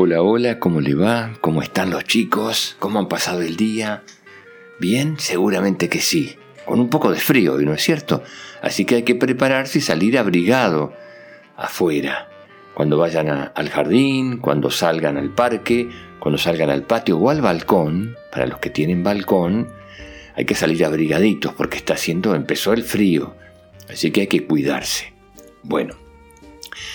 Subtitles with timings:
[0.00, 1.32] Hola, hola, ¿cómo le va?
[1.40, 2.76] ¿Cómo están los chicos?
[2.78, 4.04] ¿Cómo han pasado el día?
[4.78, 5.16] ¿Bien?
[5.18, 6.36] Seguramente que sí.
[6.64, 8.22] Con un poco de frío, ¿no es cierto?
[8.62, 10.92] Así que hay que prepararse y salir abrigado
[11.56, 12.28] afuera.
[12.74, 15.88] Cuando vayan al jardín, cuando salgan al parque,
[16.20, 19.66] cuando salgan al patio o al balcón, para los que tienen balcón,
[20.36, 23.34] hay que salir abrigaditos porque está haciendo, empezó el frío.
[23.90, 25.12] Así que hay que cuidarse.
[25.64, 25.96] Bueno,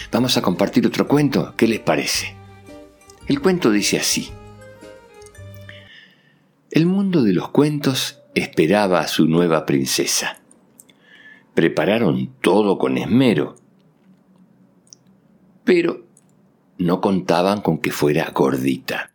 [0.09, 1.53] vamos a compartir otro cuento.
[1.57, 2.41] ¿Qué les parece?
[3.25, 4.31] El cuento dice así.
[6.71, 10.41] El mundo de los cuentos esperaba a su nueva princesa.
[11.53, 13.55] Prepararon todo con esmero,
[15.63, 16.05] pero
[16.77, 19.13] no contaban con que fuera gordita.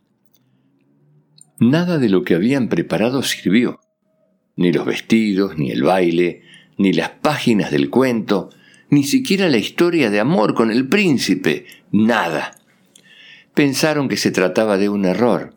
[1.58, 3.80] Nada de lo que habían preparado sirvió,
[4.56, 6.44] ni los vestidos, ni el baile,
[6.78, 8.48] ni las páginas del cuento,
[8.88, 12.57] ni siquiera la historia de amor con el príncipe, nada
[13.58, 15.52] pensaron que se trataba de un error,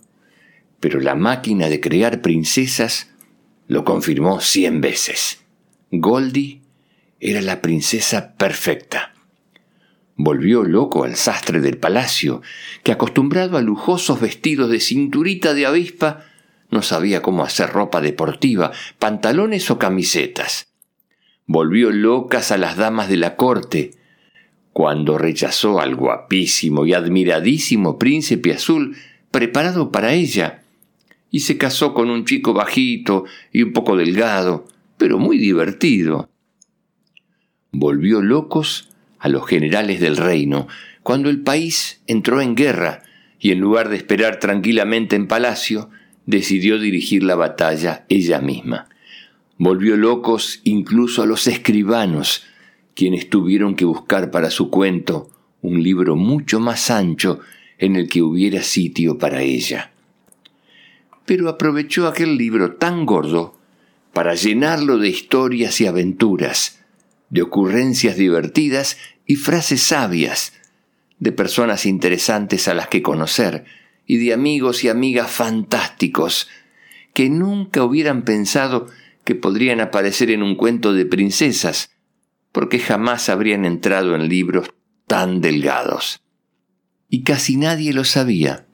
[0.80, 3.12] pero la máquina de crear princesas
[3.68, 5.44] lo confirmó cien veces.
[5.92, 6.64] Goldie
[7.20, 9.14] era la princesa perfecta.
[10.16, 12.42] Volvió loco al sastre del palacio,
[12.82, 16.26] que acostumbrado a lujosos vestidos de cinturita de avispa,
[16.72, 20.70] no sabía cómo hacer ropa deportiva, pantalones o camisetas.
[21.46, 23.92] Volvió locas a las damas de la corte,
[24.74, 28.96] cuando rechazó al guapísimo y admiradísimo príncipe azul
[29.32, 30.64] preparado para ella,
[31.30, 36.30] y se casó con un chico bajito y un poco delgado, pero muy divertido.
[37.72, 40.68] Volvió locos a los generales del reino
[41.04, 43.04] cuando el país entró en guerra
[43.40, 45.90] y en lugar de esperar tranquilamente en palacio,
[46.26, 48.88] decidió dirigir la batalla ella misma.
[49.58, 52.44] Volvió locos incluso a los escribanos,
[52.96, 55.30] quienes tuvieron que buscar para su cuento
[55.62, 57.40] un libro mucho más ancho
[57.78, 59.92] en el que hubiera sitio para ella.
[61.26, 63.56] Pero aprovechó aquel libro tan gordo
[64.14, 66.84] para llenarlo de historias y aventuras,
[67.30, 70.54] de ocurrencias divertidas y frases sabias,
[71.20, 73.66] de personas interesantes a las que conocer
[74.08, 76.50] y de amigos y amigas fantásticos
[77.14, 78.88] que nunca hubieran pensado
[79.24, 81.92] que podrían aparecer en un cuento de princesas
[82.52, 84.74] porque jamás habrían entrado en libros
[85.08, 86.22] tan delgados.
[87.10, 88.66] Y casi nadie lo sabía,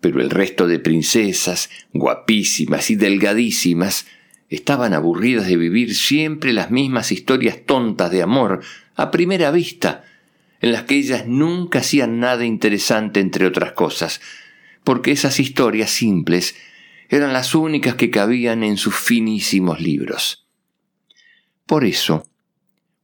[0.00, 4.06] pero el resto de princesas, guapísimas y delgadísimas,
[4.48, 8.62] estaban aburridas de vivir siempre las mismas historias tontas de amor
[8.94, 10.04] a primera vista,
[10.60, 14.20] en las que ellas nunca hacían nada interesante entre otras cosas,
[14.84, 16.56] porque esas historias simples
[17.08, 20.46] eran las únicas que cabían en sus finísimos libros.
[21.66, 22.26] Por eso,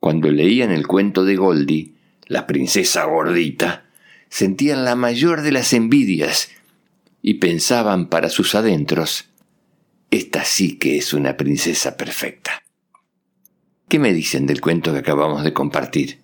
[0.04, 1.94] cuando leían el cuento de Goldie,
[2.26, 3.87] la princesa gordita,
[4.28, 6.50] sentían la mayor de las envidias
[7.22, 9.31] y pensaban para sus adentros,
[10.10, 12.62] esta sí que es una princesa perfecta.
[13.88, 16.19] ¿Qué me dicen del cuento que acabamos de compartir?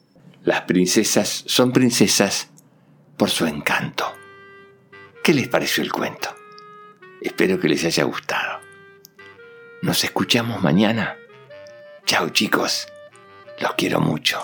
[0.44, 2.50] Las princesas son princesas
[3.16, 4.04] por su encanto.
[5.24, 6.28] ¿Qué les pareció el cuento?
[7.22, 8.60] Espero que les haya gustado.
[9.80, 11.16] Nos escuchamos mañana.
[12.04, 12.86] Chao chicos.
[13.60, 14.38] Los quiero mucho.